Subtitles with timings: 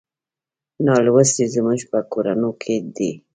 [0.85, 3.11] نالوستي زموږ په کورونو کې دي.